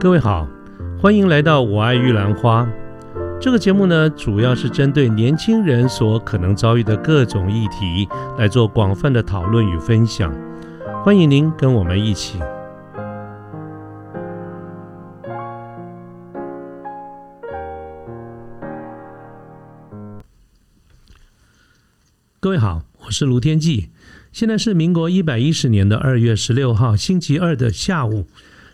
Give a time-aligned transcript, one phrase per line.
[0.00, 0.48] 各位好，
[0.98, 2.62] 欢迎来到《我爱玉兰花》
[3.38, 8.08] 这个节目呢，主要是针对年轻人所可能遭遇的各种议题
[8.38, 10.34] 来做广泛的讨论与分享。
[11.04, 12.38] 欢迎您跟我们一起。
[22.40, 23.90] 各位好，我是卢天记，
[24.32, 28.24] 现在是民国一百一十年的二月十六号星期二的下午。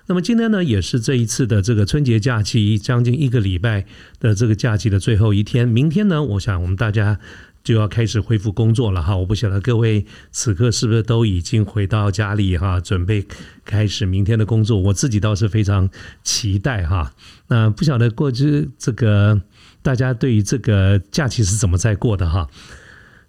[0.08, 3.84] 那么今天呢，也是这一次的这个春节假期将近一个礼拜
[4.20, 5.66] 的这个假期的最后一天。
[5.66, 7.18] 明天呢，我想我们大家
[7.64, 9.16] 就要开始恢复工作了哈。
[9.16, 13.26] 我不晓得各位此刻是不是都已经回到家里哈，准备
[13.64, 14.78] 开始明天的工作。
[14.78, 15.90] 我自己倒是非常
[16.22, 17.12] 期待哈。
[17.48, 19.40] 那不晓得过去这个
[19.82, 22.46] 大家对于这个假期是怎么在过的哈？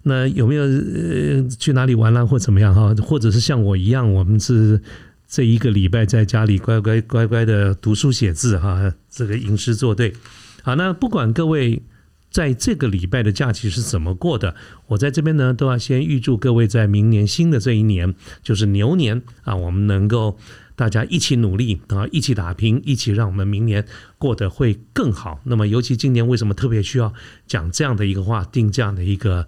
[0.04, 2.94] 那有没有呃去哪里玩啦，或怎么样哈？
[3.02, 4.80] 或者是像我一样，我们是。
[5.28, 10.14] 这一个礼拜在家里乖乖乖乖的读书写字哈，这个吟诗作对。
[10.62, 11.82] 好，那不管各位
[12.30, 14.56] 在这个礼拜的假期是怎么过的，
[14.86, 20.38] 我在这边呢都要先预祝各位在明年新的这一年，就是牛年啊，我们能够
[20.74, 23.84] 大家一起努力啊，一起打拼，一起让我们明年
[24.16, 25.42] 过得会更好。
[25.44, 27.12] 那么，尤其今年为什么特别需要
[27.46, 29.46] 讲这样的一个话，定这样的一个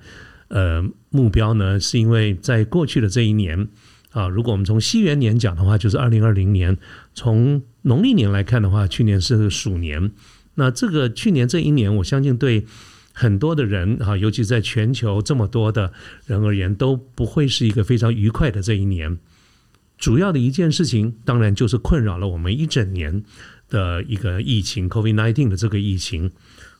[0.48, 1.80] 呃目标呢？
[1.80, 3.68] 是因为在过去的这一年。
[4.10, 6.74] 啊，如果我们从西元年讲的话，就是二零二零年；
[7.14, 10.10] 从农历年来看的话，去年是鼠年。
[10.54, 12.66] 那这个去年这一年，我相信对
[13.12, 15.92] 很多的人啊，尤其在全球这么多的
[16.26, 19.18] 人而言，都不会是一个非常愉快的这一年。
[19.96, 23.22] 主要的一件事情，当然就是困扰了我们一整年
[23.68, 26.32] 的一个疫情 （COVID-19） 的这个疫情。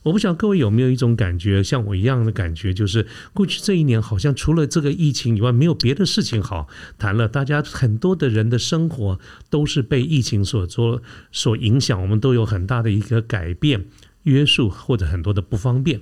[0.03, 7.29] 我不晓得各位有没有一种感觉，像我一样的感觉，就是过去这一年好像除了这个疫情以外，没有别的事情好谈了。
[7.29, 13.85] 大家很多的人的生活都是被疫情所做所影响，我们都有很大的一个改变、
[14.23, 16.01] 约束或者很多的不方便。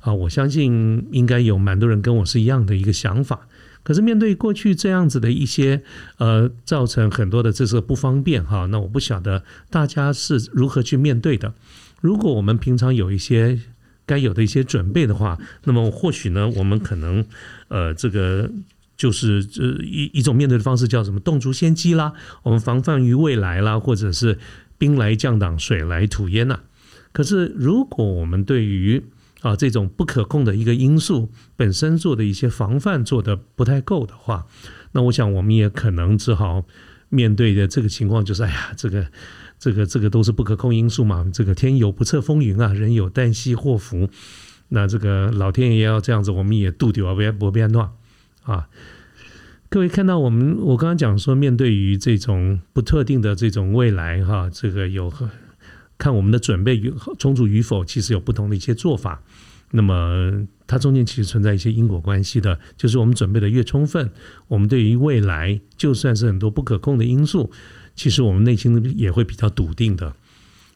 [0.00, 3.46] 啊，我相信应该有蛮多人跟我是一样的一个想法。
[3.84, 5.82] 可是面对过去这样子的一些
[6.18, 11.54] 呃，造成很多的这个不方便哈，那我不晓得大家是如何去面对的。
[12.06, 13.58] 如果我们平常有一些
[14.06, 17.26] 该有的一些准备的话，那么或许呢，我们可能
[17.66, 18.48] 呃，这个
[18.96, 22.12] 就是这一一种面对的方式叫什么“动足先机”啦，
[22.44, 24.38] 我们防范于未来啦，或者是
[24.78, 26.60] 兵来将挡，水来土掩呐。
[27.10, 29.02] 可是如果我们对于
[29.40, 34.46] 啊这种不可控的一个因素本身做的一些防范做的不太够的话，
[34.92, 36.64] 那我想我们也可能只好
[37.08, 39.08] 面对的这个情况就是，哎呀，这个。
[39.58, 44.08] 这个这个都是不可控因素嘛，这个天有不测风云啊，人有旦夕祸福，
[44.68, 47.90] 那这个老天爷要这样子，我们也度掉不不变乱
[48.42, 48.68] 啊。
[49.68, 55.12] 各位看到我们，我刚刚讲说，面对于这种不特定的这种未来哈，这个有
[55.98, 59.22] 看我们的准备与充足与否，其实有不同的一些做法。
[59.72, 64.10] 那么它中间其实存在一些因果关系的，就是我们准备的越充分，
[64.46, 67.50] 我们对于未来就算是很多不可控的因素。
[67.96, 70.14] 其实我们内心也会比较笃定的。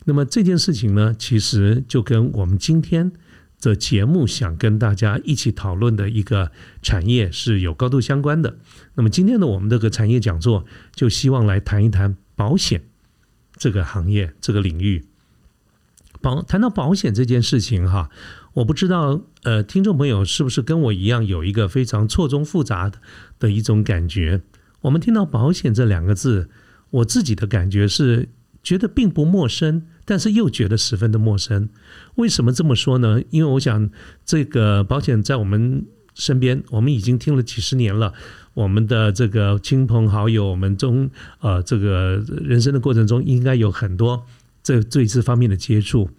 [0.06, 3.12] 那么这件事情呢，其实就跟我们今天
[3.60, 6.50] 的节目想跟大家一起讨论的一个
[6.80, 8.56] 产业是有高度相关的。
[8.94, 10.64] 那么今天的我们这个产业讲座，
[10.94, 12.82] 就希望来谈一谈保险
[13.56, 15.04] 这个行业这个领域。
[16.22, 18.08] 保谈到保险这件事情哈，
[18.54, 22.98] 我不知道呃，听众朋友是不是跟我一样有一个非常错综复杂的
[23.38, 24.40] 的一种感觉？
[24.80, 26.48] 我们听到保险这两个字。
[26.90, 28.28] 我自己的感觉是
[28.62, 31.68] 觉得并不陌生，但是又觉得十分的陌生。
[32.16, 33.22] 为什么这么说呢？
[33.30, 33.90] 因为我想，
[34.24, 38.12] 这个保险在我们身边，我们已经听了几十年了。
[38.52, 41.08] 我们的这个亲朋好友，我们中
[41.38, 44.26] 呃，这个人生的过程中，应该有很多
[44.62, 46.10] 这这方面的接触。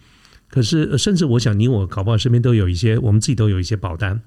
[0.50, 4.22] 可是，甚至我想，你我搞不好身边都有一些，我们自己都有一些保单。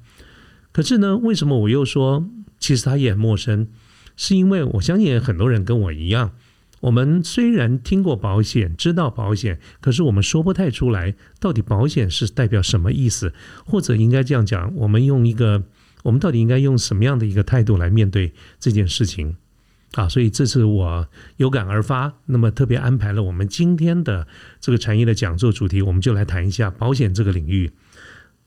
[0.71, 3.67] 可是呢，为什么我又说，其实它也很陌生？
[4.17, 6.33] 是因为我相信很多人跟我一样，
[6.81, 13.33] 我们虽然听过保险，知道保险，可是我们说不太出来到底保险是代表什么意思，
[13.65, 15.65] 或者应该这样讲，我们用一个，
[16.03, 19.37] 我们到底应该用什么样的一个态度来面对这件事情
[19.95, 20.09] 啊？
[20.09, 21.09] 所以这次我
[21.39, 24.27] 有感而发，那么特别安排了我们今天的
[24.61, 27.73] 这个产业的讲座主题，我们就来谈一下保险这个领域。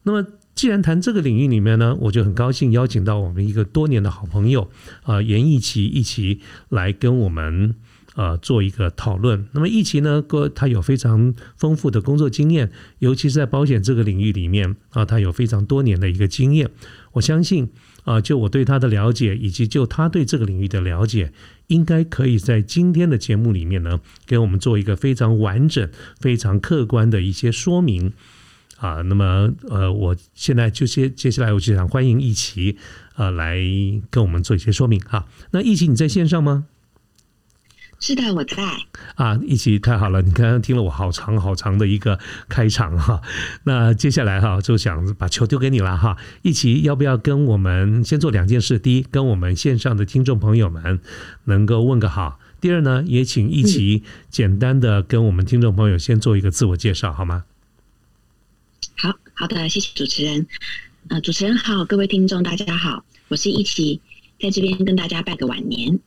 [0.07, 0.25] 那么。
[0.57, 4.71] 既然谈这个领域里面呢，我就很高兴邀请到我们一个多年的好朋友
[5.04, 6.39] 啊，严义奇一起
[6.69, 7.75] 来跟我们
[8.15, 9.45] 呃做一个讨论。
[9.51, 16.71] 那么一奇呢，哥他有非常丰富的工作经验，尤其是在保险这个领域里面啊，他有非常多年的一个经验。
[17.12, 17.69] 我相信
[18.04, 21.31] 啊，就我对他的了解，以及就他对这个领域的了解，
[21.68, 25.88] 应该可以在今天的节目里面呢，给我们做一个非常完整、
[26.19, 28.13] 非常客观的一些说明。
[28.77, 32.77] 啊，那么呃，我现在就接接下来我就想欢迎一奇
[33.15, 33.57] 啊来
[34.09, 35.25] 跟我们做一些说明哈。
[35.51, 36.65] 那一奇你在线上吗？
[38.00, 38.56] 是的，我在。
[39.15, 43.24] 啊，一奇太好了，你刚刚听了我好长好长的一个开场哈。
[43.63, 46.15] 那接下来哈就想把球丢给你了哈。
[46.44, 48.77] 一奇要不要跟我们先做两件事？
[48.77, 51.00] 第一，跟我们线上的听众朋友们
[51.45, 57.45] 能够问个好；第二呢，也请一起简单的跟我们听众朋友先做一个自我介绍好吗？
[57.47, 57.56] 好
[59.39, 60.47] 好的，谢谢主持人。
[61.09, 64.01] 呃，主持人好，各位听众大家好，我是一奇，
[64.39, 65.99] 在这边跟大家拜个晚年。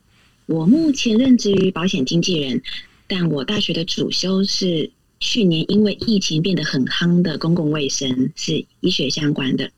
[0.47, 2.61] 我目前任职于保险经纪人，
[3.07, 4.91] 但我大学的主修是
[5.21, 9.71] 去年因为疫情变得很夯的公共卫生，是医学相关的。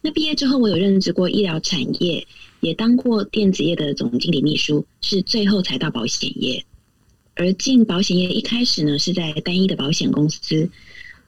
[0.00, 2.26] 那毕业之后，我有任职过医疗产业，
[2.60, 6.64] 也当过电子业的总经理秘书，是最后才到保险业。
[7.34, 10.70] 而进保险业一开始呢，是在单一的保险公司。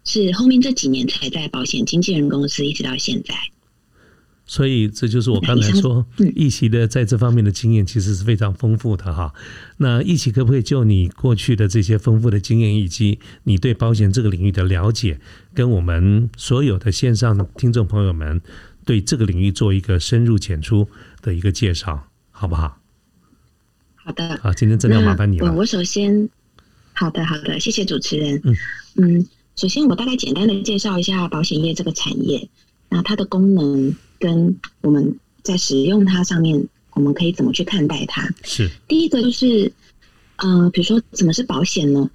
[0.08, 3.34] 是后面这几年才在保险经纪人公司，一直到现在。
[4.46, 9.34] 所以这就是我刚才说，易奇的在这方面的经验其实是非常丰富的哈。
[9.76, 15.20] 那易奇可不可以就你过去的这些丰富的经验，以及你对保险这个领域的了解，
[15.52, 18.40] 跟我们所有的线上的听众朋友们
[18.86, 20.88] 对这个领域做一个深入浅出
[21.20, 22.80] 的一个介绍，好不好？
[23.96, 24.38] 好的。
[24.42, 25.52] 好，今天真的要麻烦你了。
[25.52, 26.26] 我首先，
[26.94, 28.40] 好的，好的，谢谢主持人。
[28.44, 28.56] 嗯
[28.96, 29.28] 嗯。
[29.58, 32.48] 首先，我大概简单的介绍一下保险业这个产业，
[32.88, 38.32] 那它的功能跟我们在使用它上面，我们可以怎么去看待它？
[38.44, 39.72] 是第一个就是，
[40.36, 42.08] 呃，比如说什么是保险呢？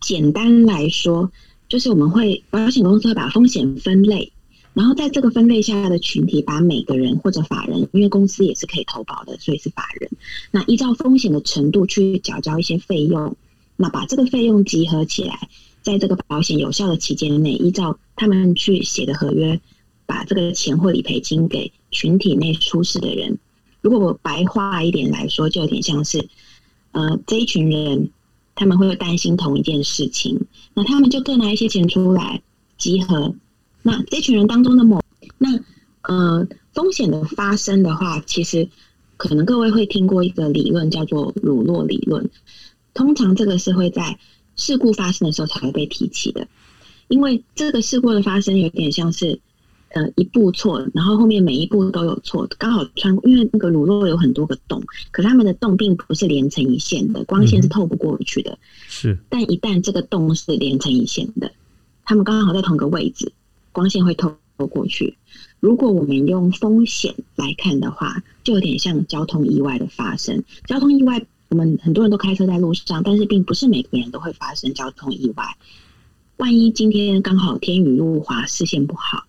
[0.00, 1.30] 简单来说，
[1.68, 4.32] 就是我们会保险公司会把风险分类，
[4.74, 10.10] 然后在这个分类下的群体，把每个人或者法人，因为公司也是可以投保的，所以是法人。
[10.50, 13.36] 那依照风险的程度去缴交一些费用，
[13.76, 15.48] 那把这个费用集合起来。
[15.88, 19.58] 在这个保险有效的期间内，依照他们去写的合约，
[20.04, 23.38] 把这个钱或理赔金给群体内出事的人。
[23.80, 26.28] 如果我白话一点来说，就有点像是，
[26.92, 28.10] 呃，这一群人
[28.54, 30.38] 他们会担心同一件事情，
[30.74, 32.42] 那他们就各拿一些钱出来
[32.76, 33.34] 集合。
[33.80, 35.02] 那这群人当中的某，
[35.38, 35.58] 那
[36.02, 38.68] 呃，风险的发生的话，其实
[39.16, 42.28] 可能各位会听过一个理论叫做乳酪理论，
[42.92, 44.18] 通常这个是会在。
[44.58, 46.46] 事故发生的时候才会被提起的，
[47.08, 49.38] 因为这个事故的发生有点像是，
[49.90, 54.82] 呃，一步错，然后后面每一步都有错，刚好穿，因为那个乳酪有很多个洞，
[55.12, 58.58] 可是它们的洞并不是连成一线的，光线是透不过去的。
[58.88, 61.52] 是，但一旦这个洞是连成一线的，
[62.04, 63.32] 它们刚好在同个位置，
[63.72, 65.16] 光线会透过去。
[65.60, 71.24] 如果我们用风险来看的话，就有点像交通意外的发生，交通意外。
[71.48, 75.44] 我们很多人都开车在路上，但是并不是每个人都会发生交通意外。
[76.36, 79.24] 万一今天刚好天雨路滑，视线不好，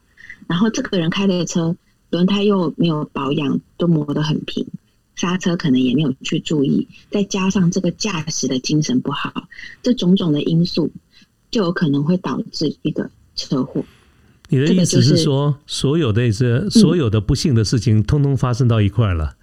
[0.47, 1.75] 然后这个人开的车
[2.09, 4.67] 轮胎又没有保养，都磨得很平，
[5.15, 9.47] 刹车可能也没有去注意，再加上这个驾驶的精神不好，
[9.81, 10.91] 这种种的因素
[11.49, 13.83] 就有可能会导致一个车祸。
[14.49, 19.35] 你的意思是说，所有的这所有的不幸的事情，通通发生到一块了？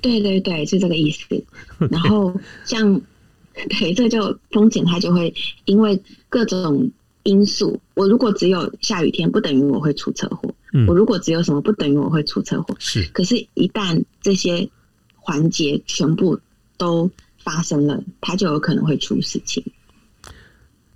[0.00, 1.44] 对对对，是这个意思。
[1.90, 3.00] 然后像
[3.78, 6.90] 对，这就风险，它就会因为各种
[7.24, 7.80] 因素。
[7.94, 10.54] 我如果只有下雨天，不等于我会出车祸。
[10.86, 12.76] 我如果只有什么，不等于我会出车祸。
[12.78, 13.02] 是。
[13.12, 14.68] 可是，一旦这些
[15.16, 16.38] 环节全部
[16.76, 19.64] 都发生了，它就有可能会出事情。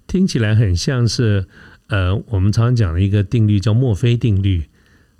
[0.06, 1.46] 听起来很像是
[1.88, 4.62] 呃，我们常常讲的一个定律，叫墨菲定律。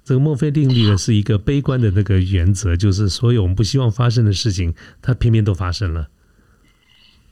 [0.05, 6.09] 这个墨菲定律呢，是一个悲观的那个原则，就是所有我们不希望发生的事情，它偏偏都发生了。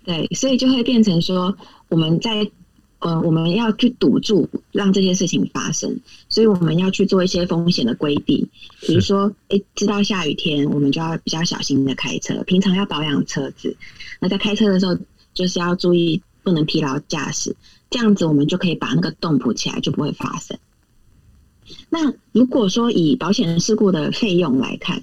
[0.05, 1.57] 对，所以就会变成说，
[1.89, 2.51] 我们在
[3.01, 5.99] 呃，我们要去堵住，让这些事情发生，
[6.29, 8.47] 所以我们要去做一些风险的规避，
[8.81, 13.77] 比如说，哎，知道下雨天，我们就要比较小心的开车，平常要保养车子，
[14.21, 14.97] 那在开车的时候，
[15.35, 17.57] 就是要注意不能疲劳驾驶，
[17.89, 20.59] 这样子我们就可以把那个洞补起来，就不会发生。
[21.89, 25.03] 那如果说以保险人事故的费用来看，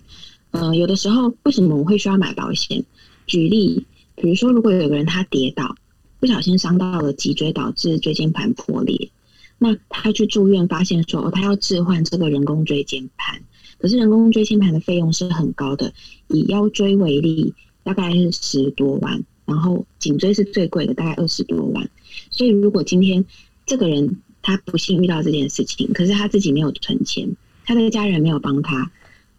[0.51, 2.83] 呃，有的时候为什么我们会需要买保险？
[3.25, 5.75] 举例，比如说，如果有个人他跌倒，
[6.19, 9.12] 不小心伤到了脊椎，导致椎间盘破裂，
[9.57, 13.41] 那他去住院，发现说他要置换这个人工椎间盘，
[13.77, 15.93] 可是人工椎间盘的费用是很高的，
[16.29, 21.89] 以腰椎为例，大概是十多万，然后颈椎是最贵的，大概二十多万。
[22.31, 23.25] 所以如果今天
[23.65, 27.36] 这个人他不幸遇到这件事情，可是他自己没有存钱，
[27.66, 28.89] 他的家人没有帮他，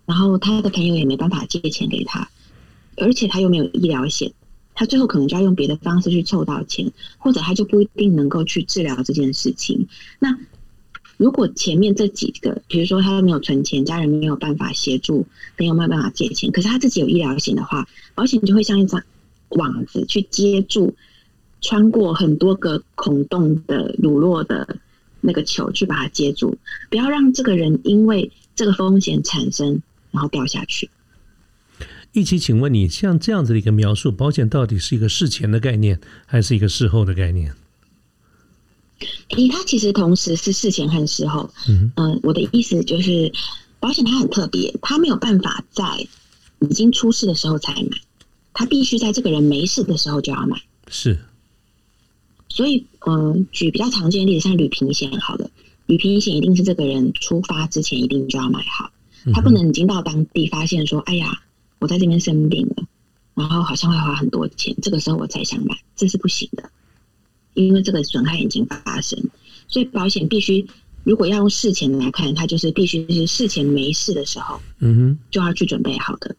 [0.05, 2.29] 然后他的朋友也没办法借钱给他，
[2.99, 4.31] 而且他又没有医疗险，
[4.75, 9.89] 他最后可能就要用别的方式去凑到钱，或者他就不一定能够去治疗这件事情。
[10.19, 10.39] 那
[11.17, 19.03] 如果前面这几个，比如说他没有存钱，家人没有办法协助，朋友没有办法借钱，可是他自己有医疗险的话，保险就会像一张
[19.49, 20.95] 网子去接住，
[21.63, 24.77] 穿过很多个孔洞的乳酪的
[25.21, 26.57] 那个球去把它接住，
[26.91, 30.91] 不要让这个人因为这个风险产生，然后掉下去。
[32.13, 37.55] 一起，请问你像这样子的一个描述，保险到底是一个事前的概念，还是一个事后的概念？
[39.29, 41.51] 诶，它其实同时是事前和事后。
[41.69, 43.31] 嗯嗯、我的意思就是，
[43.79, 45.85] 保险它很特别，它没有办法在
[46.61, 47.99] 已经出事的时候才买，
[48.55, 50.61] 它必须在这个人没事的时候就要买。
[50.89, 51.19] 是
[52.49, 55.51] 所以，嗯、举比较常见的例子，像旅平险好了，
[55.87, 58.91] 旅平险一定是这个人出发之前一定就要买好，
[59.33, 61.43] 他不能已经到当地发现说，哎呀，
[61.79, 62.85] 我在这边生病了，
[63.35, 66.71] 然后好像会花很多钱，这个时候我才想买，这是不行的，
[67.55, 69.23] 因为这个损害已经发生，
[69.69, 70.67] 所以保险必须，
[71.05, 76.35] 如果要用事前来看，它就是必须是事前没事的时候嗯哼，就要去准备好的，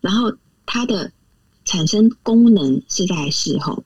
[0.00, 0.32] 然后
[0.66, 1.10] 它的
[1.64, 3.82] 产生功能是在事后。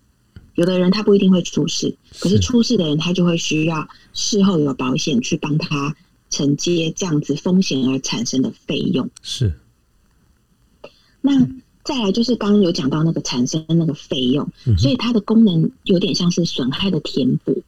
[0.54, 5.96] 有的人他不一定会出事，可是是出事的人他就会需要事后有保险去帮他
[6.30, 9.10] 承接这样子风险而产生的费用。
[9.22, 9.54] 是
[11.20, 11.48] 那
[11.84, 17.62] 再来就是刚刚有讲到那个产生那个费用，嗯所以它的功能有点像是损害的填补，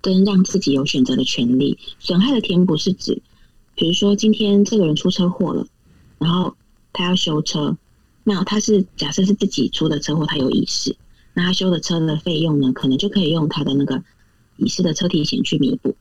[0.00, 1.78] 跟让自己有选择的权利。
[1.98, 3.22] 损害的填补是指，
[3.74, 5.66] 比如说今天这个人出车祸了，
[6.18, 6.56] 然后
[6.92, 7.76] 他要修车，
[8.24, 10.94] 那他是假设是自己出的车祸，他有意识，
[11.38, 14.02] 那他修的车的费用呢，可能就可以用他的那个
[14.56, 15.94] 已失的车体险去弥补。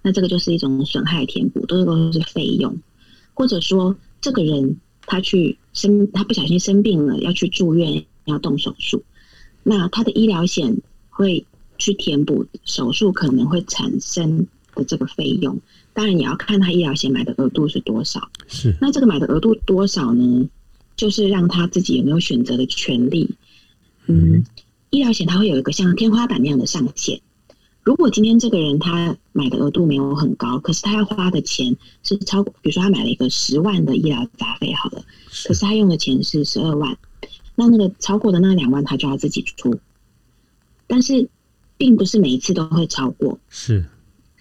[0.00, 2.80] 那这个就是一种损害填补，都是都是费用，
[3.34, 9.04] 或者说这个人他去生，他不小心生病了，要去住院，要动手术，
[9.62, 10.74] 那他的医疗险
[11.10, 11.44] 会
[11.76, 15.60] 去填补手术可能会产生的这个费用。
[15.92, 18.30] 当然也要看他医疗险买的额度是多少。
[18.48, 20.48] 是那这个买的额度多少呢？
[20.96, 23.28] 就是让他自己有没有选择的权利。
[24.06, 24.42] 嗯，
[24.90, 27.20] 医疗险它会有一个像天花板那样的上限。
[27.82, 35.02] 如果今天这个人他买的额度没有很高，可是他要花的钱是超过，比如说他买了一个十万的医疗杂费，好了，
[35.46, 36.98] 可是他用的钱是十二万，
[37.54, 39.80] 那那个超过的那两万他就要自己出。
[40.86, 41.28] 但是
[41.78, 43.84] 并不是每一次都会超过，是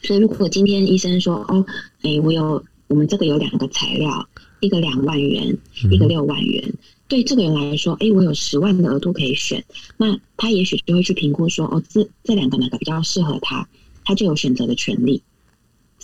[0.04, 1.66] 所以如果今天医生说，哦，
[2.02, 4.28] 哎，我有我们这个有两个材料，
[4.60, 5.58] 一个两万元，
[5.90, 6.74] 一个六万元，
[7.10, 9.66] 对这个人来说，哎，我有十万的额度可以选，
[9.98, 13.68] 那他也许就会去评估说，哦，这这两个哪个比较适合他，
[14.06, 15.22] 他就有选择的权利。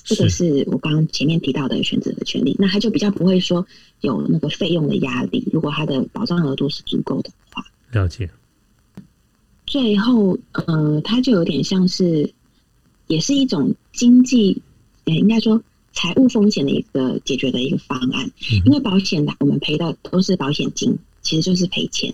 [0.03, 3.65] 这个是我刚刚前面提到的选择的权利，那他就比较不会说
[4.01, 5.47] 有那个费用的压力。
[5.53, 8.29] 如果他的保障额度是足够的话，了解，
[9.65, 12.31] 最后，呃，它就有点像是，
[13.07, 14.61] 也是一种经济，
[15.05, 15.61] 呃，应该说
[15.95, 18.29] 财务风险的一个解决的一个方案。
[18.65, 22.13] 因为保险的我们赔的都是保险金，其实就是赔钱。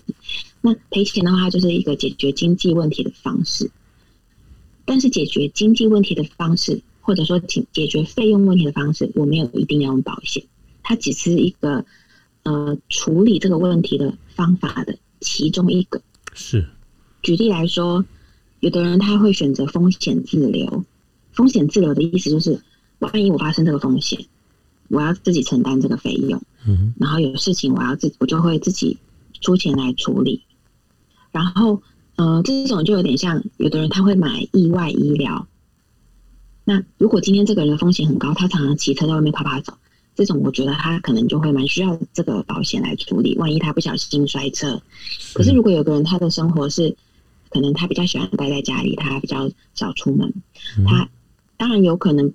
[0.62, 3.70] 那赔钱的话，就是一个解决经济问题的方式。
[4.84, 10.42] 但是解决经济问题的方式，或者说解解决费用问题的方式，我没有一定要用保险，
[10.82, 11.84] 它只是一个
[12.44, 16.00] 呃处理这个问题的方法的其中一个。
[16.34, 16.66] 是
[17.22, 18.04] 举例来说，
[18.60, 20.84] 有的人他会选择风险自留。
[21.32, 22.60] 风险自留的意思就是，
[23.02, 24.24] 万一我发生这个风险，
[24.88, 28.98] 我要自己承担这个费用，嗯然后有事情我要自我就会自己
[29.40, 30.42] 出钱来处理。
[31.30, 31.82] 然后，
[32.16, 35.46] 呃，这种就有点像有的人他会买意外医疗。
[36.64, 39.72] 那如果今天这个人的风险很高，他常常骑车在外面啪啪走，
[40.14, 43.36] 这种我觉得他可能就会蛮需要这个保险来处理。
[43.38, 44.80] 万一他不小心摔车，
[45.32, 46.94] 可是如果有个人他的生活是，
[47.50, 50.32] 可能他比较喜欢待在家里，他比较少出门，
[50.86, 51.08] 他
[51.56, 52.32] 当然有可能，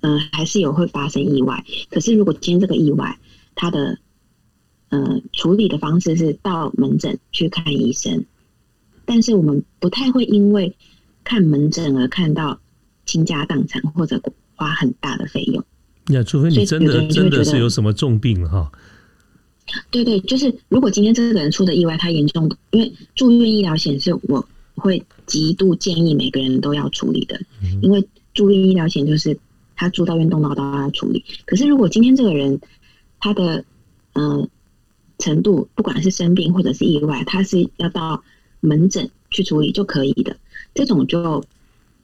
[0.00, 1.64] 嗯、还是有会发生意外。
[1.90, 3.18] 可是如果今天这个意外，
[3.54, 3.98] 他的
[4.90, 8.24] 呃处理的方式是到门诊去看医生，
[9.04, 10.76] 但是我们不太会因为
[11.24, 12.60] 看门诊而看到
[13.06, 14.22] 倾家荡产或者
[14.54, 15.64] 花很大的费用。
[16.06, 18.72] 那除非你真的真的是有什么重病哈，
[19.90, 27.38] 对对，就是如果今天这个人出的意外太严重，因为住院医疗险是我会极度建议每个人都要处理的，
[27.82, 29.38] 因为住院医疗险就是
[29.78, 31.24] 他住到院动到都要处理。
[31.46, 32.60] 可是如果今天这个人
[33.18, 33.64] 他的
[34.12, 34.48] 嗯、呃
[35.18, 38.22] 程度，不管是生病或者是意外，他是要到
[38.60, 40.36] 门诊去处理就可以的，
[40.74, 41.42] 这种就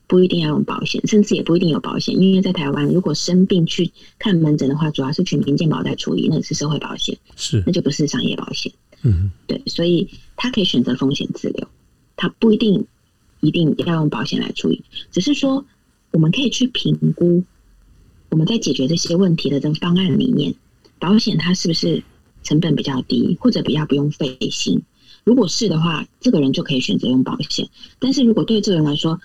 [0.08, 8.72] 不一定要用保险，甚至也不一定有保险，因为在台湾如果生病去看门诊的话，主要是全民健保在处理，那是社会保险，是那就不是商业保险。
[9.02, 11.68] 嗯对，所以他可以选择风险自留，
[12.16, 12.84] 他不一定
[13.40, 15.64] 一定要用保险来处理，只是说
[16.10, 17.44] 我们可以去评估
[18.34, 20.52] 我们在解决这些问题的这个方案里面，
[20.98, 22.02] 保险它是不是
[22.42, 24.82] 成本比较低，或者比较不用费心。
[25.22, 27.68] 如果是的话，这个人就可以选择用保险。
[28.00, 29.20] 但是如果对这个人来说，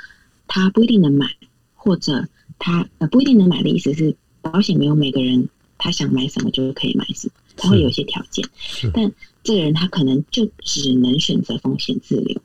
[0.46, 1.26] 他不一定能买，
[1.74, 2.28] 或者
[2.60, 5.50] 他呃不一定能买的意思是，保险没有每个人
[5.80, 8.48] 他想买什么就可以买什么，他会有一些条件。
[8.94, 9.12] 但
[9.42, 12.40] 这个人他可能就只能选择风险自留，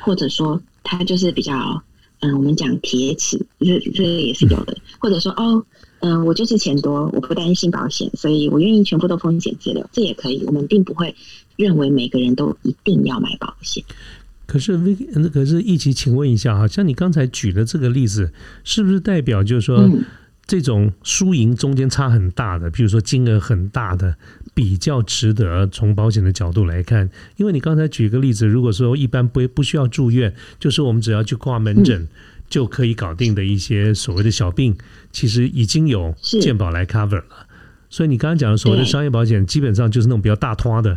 [0.00, 1.80] 或者说他就是比较
[2.20, 5.64] 嗯，我们讲铁齿，这这个也是有的，或者说哦。
[6.00, 10.44] 嗯，我就是钱多，我不担心保险，所以我愿意全部都风险自留，这也可以。
[10.44, 11.12] 我们并不会
[11.56, 13.82] 认为每个人都一定要买保险。
[14.46, 18.30] 可是 V，那可是一起，请问一下哈，像你刚才举的这个例子，
[18.62, 20.04] 是不是代表就是说，嗯
[20.46, 24.14] 这种输赢中间差很大的，比如说金额很大的，
[24.56, 27.08] 比较值得从保险的角度来看？
[27.36, 32.08] 因为你刚才举个例子，如果说一般不不需要住院，就是我们只要去挂门诊。
[32.48, 34.78] 就可以搞定的一些所谓的小病，
[35.10, 37.48] 其实已经有是健保来 cover 了。
[37.90, 40.96] 所以你刚刚讲的所谓的商业保险，基本上就是那种比较大拖的，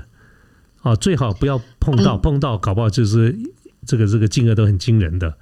[0.83, 3.35] 啊，最好不要碰到，嗯碰到搞不好就是
[3.83, 5.39] 这个这个金额都很惊人的，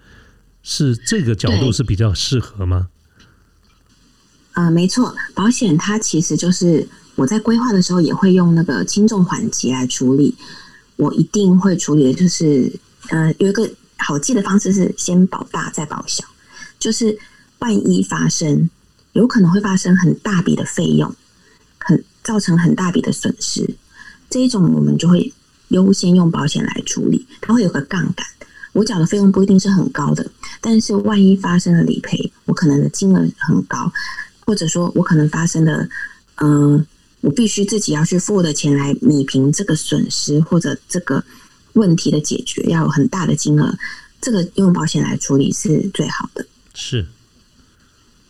[0.64, 2.88] 是这个角度是比较适合吗？
[4.54, 10.34] 啊、没错，保险它其实就是我在规划的时候也会用那个轻重缓急来处理。
[10.96, 12.72] 我一定会处理的就是，
[13.10, 16.24] 呃，有一个好记的方式是先保大再保小，
[16.80, 17.16] 就是
[17.60, 18.68] 万一发生，
[19.14, 21.14] 有可能会发生很大笔的费用，
[21.78, 23.76] 很造成很大笔的损失，
[24.30, 25.32] 这一种我们就会
[25.68, 28.26] 优先用保险来处理，它会有个杠杆。
[28.74, 30.26] 我缴的费用不一定是很高的，
[30.62, 33.92] 但是万一发生了理赔，我可能的金额很高，
[34.46, 35.88] 或者说我可能发生的，
[36.36, 36.86] 嗯、
[37.21, 41.23] 我必须自己要去付的钱来弥平这个损失或者这个
[41.73, 43.77] 问题的解决，要有很大的金额，
[44.21, 46.45] 这个用保险来处理是最好的。
[46.73, 47.08] 是，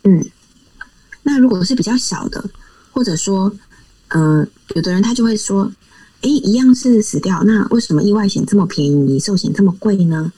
[0.04, 0.24] 嗯，
[1.22, 2.42] 那如果是比较小的，
[2.90, 3.54] 或者说，
[4.08, 5.70] 嗯、有的人他就会说，
[6.22, 10.32] 诶，一样是死掉，那为什么意外险这么便宜，寿险这么贵呢？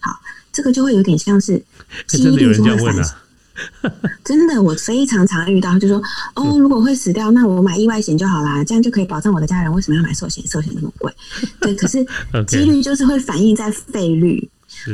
[0.00, 0.20] 好，
[0.52, 1.62] 这个就会有点像是
[2.06, 3.22] 几 真的有人这样问啊？
[4.24, 6.02] 真的，我非常常遇到，就说
[6.34, 9.72] 哦，如果会死掉，那我买意外险就好啦，这样就可以保障我的家人。
[9.72, 10.46] 为什么要买寿险？
[10.46, 11.12] 寿险那么贵？
[11.60, 12.04] 对，可是
[12.46, 14.48] 几率就是会反映在费率。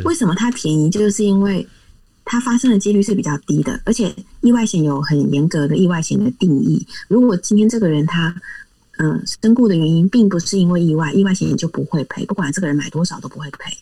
[0.04, 0.88] 为什么它便宜？
[0.90, 1.66] 就是因为
[2.24, 6.86] 它发生的几率是比较低的，而且意外险有很严格的意外险的定义。
[7.08, 8.34] 如果今天这个人他
[8.98, 13.76] 嗯身故的原因并不是因为意外，意外险也就不会赔，不管这个人买多少都不会赔。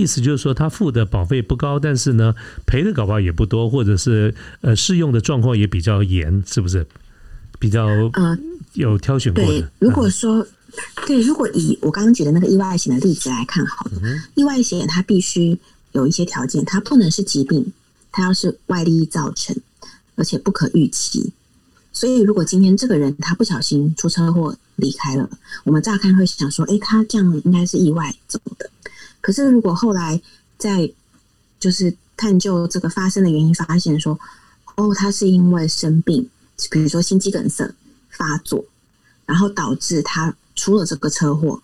[0.00, 2.34] 意思就是说，他付的保费不高，但是呢，
[2.66, 6.86] 赔的搞不好也不多，或者是呃适用的状况也比较严，是不是？
[7.58, 8.38] 比较嗯、
[8.72, 10.46] 有挑选过对的。，如果嗯说、
[11.06, 14.00] 对，如果以我刚刚举的那个意外险的例子来看好了，
[14.34, 15.58] 意外险它必须
[15.92, 17.70] 有一些条件，它不能是疾病，
[18.10, 19.54] 它要是外力造成，
[20.16, 21.34] 而且不可预期。
[21.92, 25.28] 所以，如果今天这个人他不小心出车祸离开了，
[25.64, 28.70] 我们乍看会想说，诶，他这样应该是意外走的。
[29.20, 30.20] 可是，如果后来
[30.58, 30.90] 在
[31.58, 34.18] 就是探究这个发生的原因，发现说，
[34.76, 36.28] 哦，他是因为生病，
[36.70, 37.70] 比如说心肌梗塞
[38.10, 38.64] 发作，
[39.26, 41.62] 然后导致他出了这个车祸，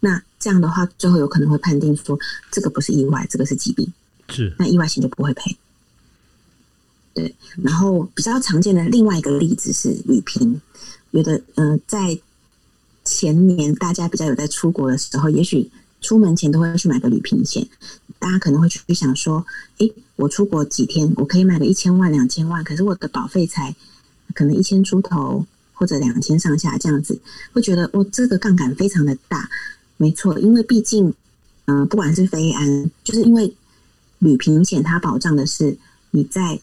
[0.00, 2.18] 那这样的话，最后有可能会判定说
[2.50, 3.92] 这个不是意外，这个是疾病，
[4.28, 4.54] 是。
[4.58, 5.56] 那意外险就不会赔。
[7.14, 10.60] 对，然后比较常见的另外一个例子是旅平，
[11.12, 12.18] 有的呃，在
[13.04, 17.66] 前年大家比较有在出国的时候，也许出门前都会去买个旅平险，
[18.18, 19.44] 大家可能会去想说，
[19.78, 23.74] 诶，我出国几天，我可以买个一千万、两千万，可是我的保费才
[24.34, 27.20] 可能一千出头或者两千上下这样子，
[27.52, 29.48] 会觉得哦，这个杠杆非常的大。
[29.96, 31.12] 没错，因为毕竟，
[31.64, 33.54] 嗯、不管是非安，就是因为
[34.18, 35.76] 旅平险它保障的是
[36.10, 36.60] 你在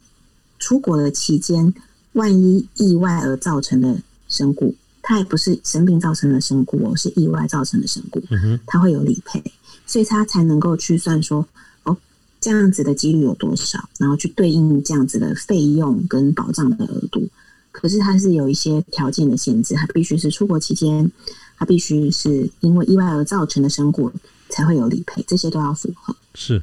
[0.59, 1.73] 出国的期间，
[2.13, 9.43] 万一意外而造成的身故，它也不是生病造成的身故哦，是意外造成的身故，嗯哼，它会有理赔，
[9.85, 11.45] 所以它才能够去算说，
[11.83, 11.95] 哦，
[12.39, 17.27] 这样子的几率有多少，然后去对应这样子的费用跟保障的额度。
[17.73, 21.11] 可是它是有一些条件的限制，它必须是出国期间，
[21.57, 24.09] 它必须是因为意外而造成的身故
[24.49, 26.15] 才会有理赔，这些都要符合。
[26.33, 26.61] 是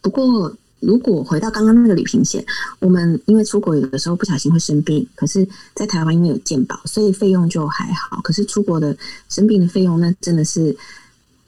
[0.00, 2.44] 不过，如果回到刚刚那个旅行险，
[2.78, 8.20] 我们因为出国有的时候不小心会生病，可是，在台湾因为有健保，所以费用就还好。
[8.22, 8.96] 可是出国的
[9.28, 10.76] 生病的费用，那真的是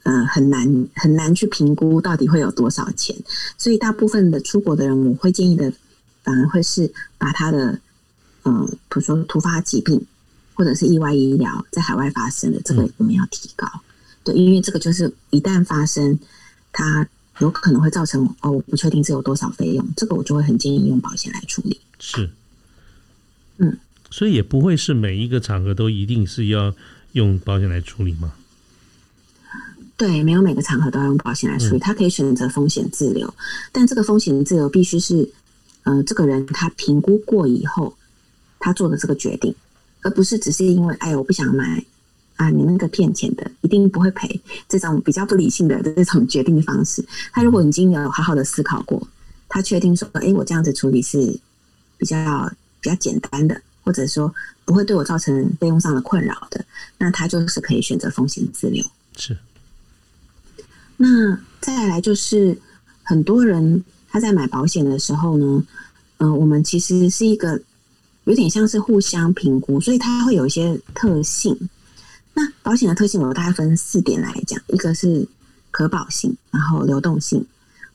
[0.03, 3.15] 呃很难很难去评估到底会有多少钱，
[3.57, 5.71] 所以大部分的出国的人，我会建议的
[6.23, 7.79] 反而会是把他的
[8.43, 10.05] 嗯，比如说突发疾病
[10.55, 13.67] 或者是意外医疗在海外发生的这个我们要提高，
[14.23, 16.19] 对，因为这个就是一旦发生，
[16.73, 17.07] 它
[17.41, 21.79] 有可能会造成哦，我不确定这有多少费用，这个我就会很建议用保险来处理。
[21.99, 22.29] 是，
[23.57, 23.77] 嗯，
[24.09, 26.73] 所以也不会是每一个场合都一定是要
[27.11, 28.33] 用保险来处理吗？
[29.97, 33.31] 对，没有每个场合都要用保险来处理，他可以选择风险自留，
[33.71, 35.29] 但这个风险自留必须是，
[35.83, 37.95] 呃，这个人他评估过以后，
[38.59, 39.53] 他做的这个决定，
[40.01, 41.85] 而不是只是因为哎，我不想买
[42.41, 47.05] 啊，你那个骗钱的一定不会赔，这种比较不理性的这种决定方式。
[47.31, 49.07] 他如果已经有好好的思考过，
[49.47, 51.19] 他确定说，哎，我这样子处理是
[51.99, 54.33] 比较比较简单的，或者说
[54.65, 56.65] 不会对我造成费用上的困扰的，
[56.97, 58.83] 那他就是可以选择风险自留。
[59.15, 59.37] 是。
[60.97, 62.57] 那再来就是
[63.03, 65.63] 很多人他在买保险的时候呢，
[66.17, 67.61] 嗯，我们其实是一个
[68.23, 71.55] 有点像是互相评估，所以它会有一些特性。
[72.33, 75.27] 那保险的特性我大概分四点来讲，一个是
[75.69, 77.45] 可保性，然后流动性、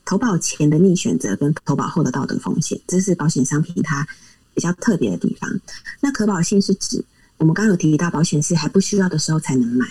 [0.05, 4.07] 投保前的逆选择跟投保后的道德风险，这是保险商品它
[4.55, 5.51] 比较特别的地方。
[6.01, 7.05] 那可保性是指
[7.39, 9.87] 我们刚刚有提到，保险是还不需要的时候才能买，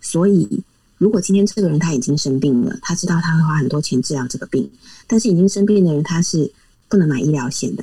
[0.00, 0.62] 所以。
[1.00, 4.70] 如果今天这个人他已经生病了，他知道他会花很多钱治疗这个病，
[5.06, 6.52] 但是已经生病的人他是
[6.90, 7.82] 不能买医疗险的。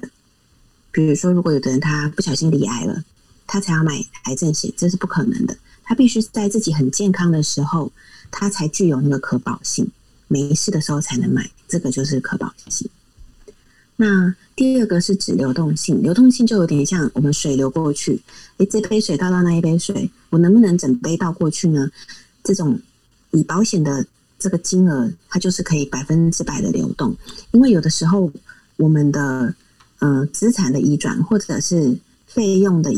[0.91, 3.03] 比如说，如果有的人他不小心罹癌了，
[3.47, 5.57] 他才要买癌症险，这是不可能的。
[5.83, 7.91] 他必须在自己很健康的时候，
[8.29, 9.89] 他才具有那个可保性，
[10.27, 12.89] 没事的时候才能买，这个就是可保性。
[13.95, 18.21] 那第二个是指流动性，流动性就有点像我们水流过去，
[18.57, 21.89] 诶，这杯水倒到那一杯水，我能不能整杯倒过去呢？
[22.43, 22.79] 这种。
[23.31, 24.03] 以保险的
[24.39, 27.13] 这个金额，它就是可以百分之百的流动，
[27.51, 28.31] 因为有的时候
[28.77, 29.53] 我们的
[29.99, 32.93] 呃资产的移转，或者是费用的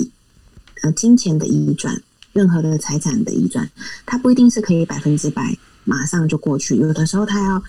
[0.82, 2.02] 呃金钱的移转，
[2.34, 3.70] 任何的财产的移转，
[4.06, 7.64] 它不一定是可以百分之百马上就过去，有的时候它要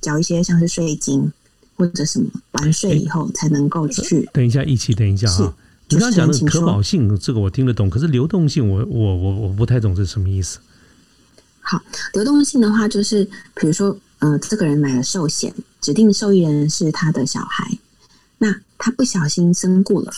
[0.00, 1.30] 缴一些像是税金
[1.76, 4.28] 或者什么完税以后才能够去。
[4.32, 5.54] 等一下，一起等一下哈，
[5.88, 10.58] 你刚刚讲的可保性这个我听得懂，可是流动性我我我我不太懂是什么意思。
[11.60, 11.82] 好，
[12.14, 13.24] 流动性的话，就是
[13.54, 17.78] 比如说，呃，这个人买了寿险，指定受益人是他的小孩，
[18.38, 20.12] 那他不小心身故了，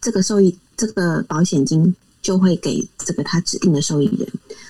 [0.00, 4.26] 这个受益这个保险金就会给这个他指定的受益人，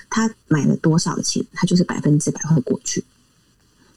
[0.09, 3.01] 他买了多少钱，他就是百分之百会过去。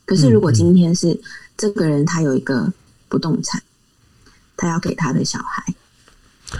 [0.05, 1.19] 可是如果今天是
[1.57, 2.73] 这个人他有一个
[3.09, 3.63] 不动产，
[4.57, 5.75] 他要给他的小孩。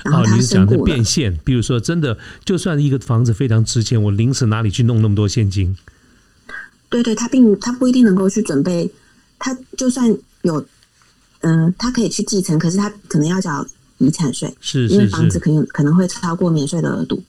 [0.05, 5.77] 哦，你是讲的变现，比如说，真的，就算一个房子非常值钱，我临时哪里去弄那么多现金？
[6.89, 8.91] 对对，他并他不一定能够去准备，
[9.39, 10.65] 他就算有，
[11.41, 13.67] 嗯，他可以去继承，可是他可能要缴
[14.03, 17.23] 遗产税，是因为房子可能可能会超过免税的额度。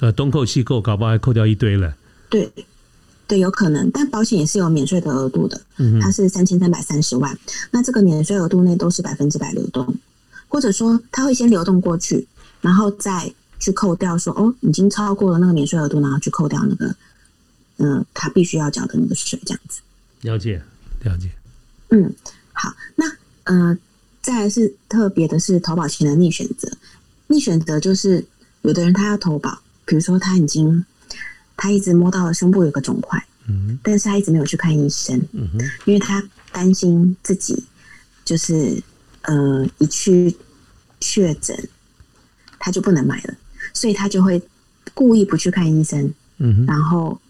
[0.00, 1.94] 呃，东扣西扣，搞不好还扣掉一堆了。
[2.28, 2.50] 对
[3.26, 5.60] 对，有可能，但保险也是有免税的额度的，
[6.00, 7.36] 它是三千三百三十万，
[7.70, 9.94] 那这个免税额度内都是百分之百流动。
[10.48, 12.26] 或者说，它会先流动过去，
[12.60, 16.94] 然后再去扣掉，说哦，已经超过了那个免税额度，然后去扣掉那个，
[17.78, 19.80] 嗯，他必须要缴的那个税，这样子。
[20.20, 20.62] 了解，
[21.02, 21.30] 了解。
[21.88, 22.14] 嗯，
[22.52, 23.04] 好，那
[23.42, 23.76] 呃，
[24.26, 26.68] 再来是特别的是投保前的逆选择。
[27.28, 28.24] 逆选择就是
[28.62, 30.84] 有的人他要投保，比如说他已经
[31.56, 37.64] 他一直摸到了胸部有个肿块，嗯，但是他一直没有去看医生，嗯哼，因为他担心自己
[38.24, 38.82] 就是。
[39.28, 40.36] 呃，一去
[41.00, 41.68] 确诊，
[42.60, 43.34] 他就不能买了，
[43.72, 44.40] 所以他就会
[44.94, 47.20] 故意不去看医生，嗯，然后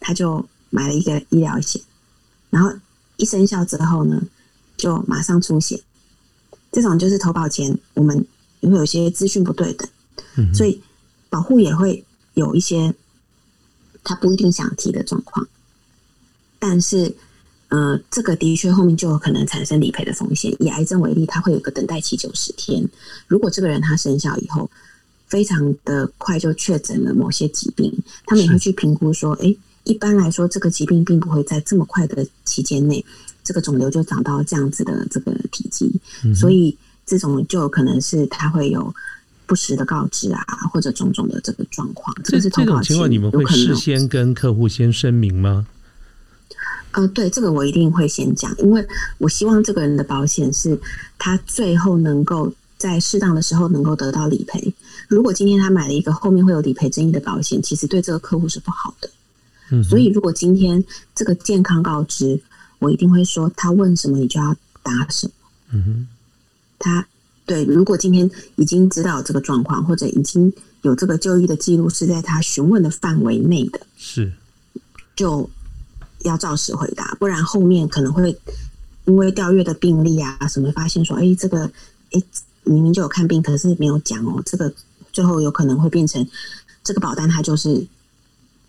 [0.00, 1.82] 他就买了一个医疗险，
[2.48, 2.72] 然后
[3.18, 4.22] 一生效之后呢，
[4.74, 5.78] 就马上出险。
[6.72, 8.26] 这种就是投保前我们
[8.62, 9.88] 会有些资讯不对等，
[10.36, 10.80] 嗯，所以
[11.28, 12.04] 保护也会
[12.34, 12.94] 有一些
[14.04, 15.46] 他不一定想提的状况，
[16.58, 17.14] 但是。
[17.70, 20.50] 呃，这个的确后面就有可能产生理赔的风险。
[20.58, 22.82] 以癌症为例，它会有个等待期九十天。
[23.26, 24.70] 如果这个人他生效以后，
[25.26, 27.92] 非常的快就确诊了某些疾病，
[28.24, 29.54] 他们也会去评估说，哎，
[29.84, 33.04] 一般来说这个疾病并不会在这么快的期间内，
[33.48, 35.90] 这个肿瘤就长到这样子的这个体积，
[36.34, 38.94] 所以这种就有可能是他会有
[39.46, 42.14] 不实的告知啊，或者种种的这个状况。
[42.22, 45.66] 这是这种情况，你们会事先跟客户先声明吗？
[46.92, 50.78] 呃，对，这个我一定会先讲，因为我希望这个人的保险是
[51.16, 54.74] 他最后能够在适当的时候能够得到理赔。
[55.08, 59.08] 如果今天他买了一个后面会有理赔争议的保险，其实对这个客户是不好的。
[59.70, 60.84] 嗯所以如果今天
[61.14, 62.38] 这个健康告知，
[62.78, 65.32] 我一定会说他问什么你就要答什么。
[65.70, 66.06] 嗯哼，
[66.78, 67.06] 他
[67.44, 74.32] 对，如果今天已经知道这个状况，或者已经有这个就医的记录是在他询问的范围内的，是，
[75.16, 75.48] 就
[76.20, 78.38] 要照实回答，不然后面可能会
[79.06, 81.70] 因为调阅的病例啊什么，发现说，哎，这个
[82.12, 82.22] 哎
[82.64, 84.72] 明明就有看病，可是没有讲哦，这个
[85.12, 86.26] 最后有可能会变成
[86.84, 87.86] 这个保单它就是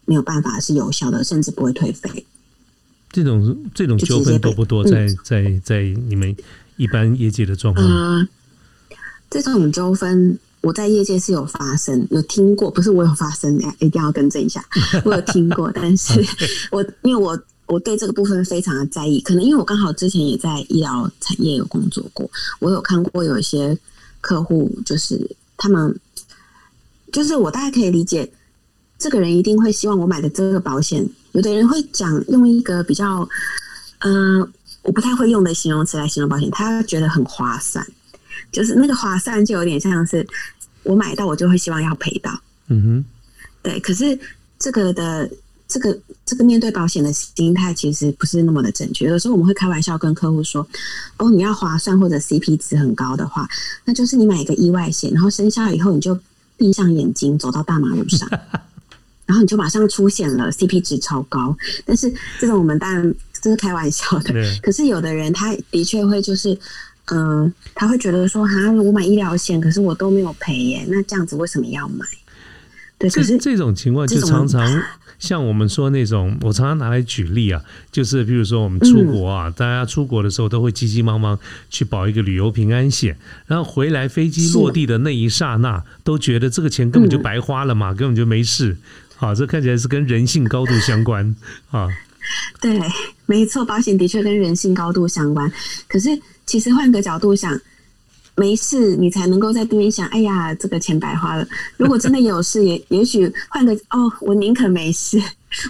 [0.06, 2.26] 没有办法是有效的，甚至不会退费。
[3.12, 4.84] 这种这种纠纷多不多？
[4.84, 6.36] 嗯在在在你们
[6.78, 7.86] 一般业界的状况？
[7.86, 8.28] 嗯、
[9.30, 14.64] 这种纠纷我在业界是有发生，有听过，不是我有发生，哎一定要更正一下，
[15.06, 16.24] 我有听过，但是
[16.72, 23.78] 我因为我我对这个部分非常的在意，可能因为我刚好之前也在医疗产业有工作过，我有看过有一些
[24.22, 25.98] 客户，就是他们，
[27.12, 28.32] 就是我大概可以理解，
[28.98, 33.28] 这个人一定会希望我买的这个保险，有的人会讲用一个比较，
[34.00, 34.42] 嗯、
[34.82, 37.86] 我不太会用的形容词来形容保险，他觉得很划算，
[38.52, 40.26] 就是那个划算就有点像是
[40.84, 42.32] 我买到我就会希望要赔到，
[42.68, 43.06] 嗯哼，
[43.62, 44.18] 对，可是
[44.58, 45.30] 这个的
[45.68, 49.06] 这个这个面对保险的心态其实不是那么的正确。
[49.06, 50.68] 有的时候我们会开玩笑跟客户说
[51.18, 53.48] ：“哦，你要划算或者 CP 值很高的话，
[53.86, 56.18] 那就是你买一个意外险，然后生效以后你就
[56.58, 58.28] 闭上眼睛走到大马路上，
[59.30, 61.56] 然后你就马上出现了 CP 值超高。
[61.86, 66.58] 但是这种我们当然这是开玩笑的，可是有的人他的确会就是，
[67.12, 72.04] 嗯、他会觉得说，哈，我买医疗险，可是我都没有赔耶，那这样子为什么要买？
[72.98, 74.84] 对，可是这这种情况就常常
[75.20, 77.62] 像我们说那种，我常常拿来举例啊，
[77.92, 81.38] 就是比如说我们出国啊，嗯大家出国的时候都会急急忙忙
[81.70, 88.76] 去保一个旅游平安险，然后回来飞机落地的那一刹那，都觉得这个钱根本就白花了嘛，根本就没事。
[89.20, 91.36] 好，这看起来是跟人性高度相关
[91.72, 91.90] 啊。
[92.62, 92.80] 对，
[93.26, 95.52] 没错，保险的确跟人性高度相关。
[95.90, 96.10] 可是
[96.46, 97.60] 其实换个角度想，
[98.36, 101.46] 没事你才能够在那边想，哎呀，这个钱白花了。
[101.76, 105.22] 如果真的有事，也也许换个哦，我宁可没事，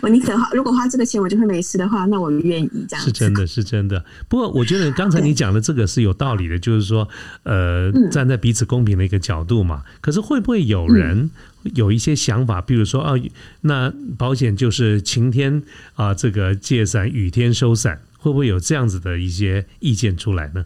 [0.02, 3.06] 我宁可花，如果花这个钱我就会没事的话，那我愿意这样。
[3.06, 4.04] 是真的，是真的。
[4.28, 7.08] 不过，我觉得 刚才你讲的这个是有道理的，就是说，
[7.44, 9.84] 呃，嗯站在彼此公平的一个角度嘛。
[10.02, 11.32] 可是，会不会有人
[11.76, 13.14] 有一些想法，比如说，啊，
[13.62, 15.64] 那保险就是晴天
[15.96, 20.66] 啊，这个借伞，雨天收伞，会不会有这样子的一些意见出来呢？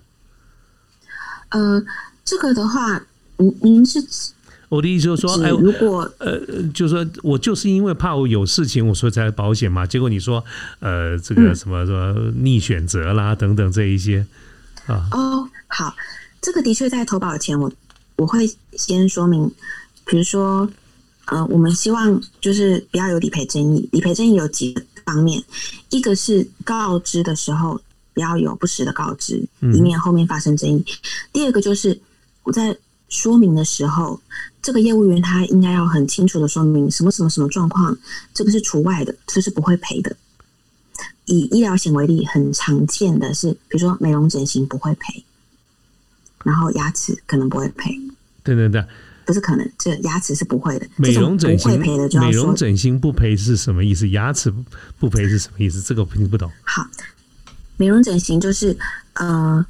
[1.50, 1.84] 呃，
[2.26, 3.06] 这个的话，
[3.38, 4.32] 您您是指
[4.74, 6.40] 我的意思就是说，哎，如果呃，
[6.74, 9.86] 就是说我就是因为怕我有事情，我所以才保险嘛。
[9.86, 10.44] 结果你说，
[10.80, 14.26] 呃，这个嗯什么什么逆选择啦等等这一些
[14.88, 15.96] 啊，哦，好，
[16.42, 17.72] 这个的确在投保前我，
[18.16, 19.52] 我会先说明，
[20.06, 20.68] 比如说，
[21.26, 23.88] 呃，我们希望就是不要有理赔争议。
[23.92, 25.44] 理赔争议有几个方面，
[25.92, 27.80] 一个是告知的时候
[28.14, 30.84] 不要有不实的告知，嗯以免后面发生争议。
[31.32, 32.00] 第二个就是
[32.42, 32.76] 我在
[33.08, 34.20] 说明的时候，
[34.64, 37.96] 这个业务员他应该要很清楚的说明什么什么什么状况，
[38.34, 40.16] 这个是除外的，这是不会赔的。
[41.26, 45.24] 以医疗险为例，很常见的是，比如说美容整形不会赔，
[46.44, 47.92] 然后牙齿可能不会赔，
[48.44, 48.84] 对对对。
[49.26, 50.88] 不是可能，这牙齿是不会的。
[50.98, 54.10] 美容整形不会赔的就要美容整形不赔是什么意思？
[54.10, 54.64] 牙齿不
[55.00, 55.80] 不赔是什么意思？
[55.80, 56.52] 这个我听不懂。
[56.64, 56.86] 好。
[57.78, 58.78] 美容整形就是
[59.14, 59.66] 呃，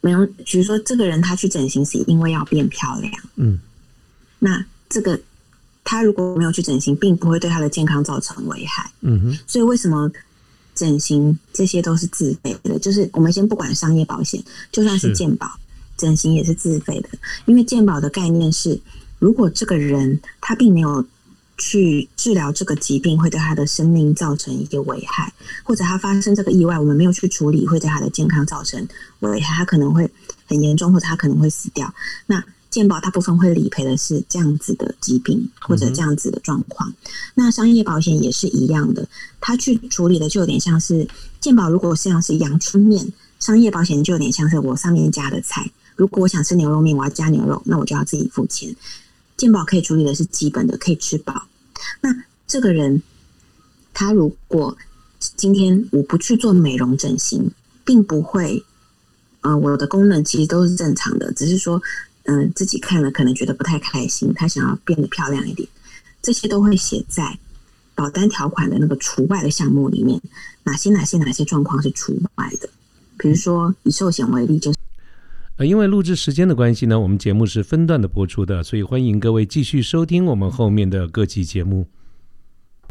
[0.00, 3.58] 美容，比如说这个人他去整形是因为要变漂亮，嗯，
[4.46, 5.20] 那这个
[5.82, 8.88] 他如果没有去整形，并不会对他的健康造成危害。
[9.00, 10.08] 嗯哼，所以为什么
[10.72, 12.78] 整形这些都是自费的？
[12.78, 15.50] 就是我们先不管商业保险，就算是是健保，
[15.96, 17.08] 整形也是自费的。
[17.46, 18.80] 因为健保的概念是，
[19.18, 21.04] 如果这个人他并没有
[21.58, 25.32] 去治疗这个疾病，会对他的生命造成一个危害，
[25.64, 28.86] 或者他发生这个意外，我们没有去处理，会对他的健康造成
[29.20, 30.08] 危害，他可能会
[30.46, 31.92] 很严重，或者他可能会死掉。
[32.26, 36.92] 那健保大部分会理赔的是这样子的疾病或者这样子的状况。
[37.34, 39.08] 那商业保险也是一样的，
[39.40, 41.08] 它去处理的就有点像是
[41.40, 45.70] 健保，如果像是阳春面，商业保险就有点像是我上面加的菜。
[45.94, 48.74] 如果我想吃牛肉面，我要加牛肉，那我就要自己付钱。
[49.36, 51.46] 健保可以处理的是基本的，可以吃饱。
[52.00, 52.14] 那
[52.46, 53.02] 这个人，
[53.94, 54.76] 他如果
[55.36, 57.50] 今天我不去做美容整形，
[57.84, 58.62] 并不会，
[59.40, 61.80] 呃，我的功能其实都是正常的，只是说，
[62.26, 65.68] 嗯、自己看了可能觉得不太开心，他想要变得漂亮一点，
[66.22, 67.38] 这些都会写在
[67.94, 70.20] 保单条款的那个除外的项目里面，
[70.64, 72.68] 哪些哪些哪些状况是除外的。
[73.18, 74.78] 比如说以寿险为例，就是
[75.56, 81.86] 呃，因为录制时间的关系呢，我们节目是分段的播出的，所以欢迎各位继续收听我们后面的各期节目。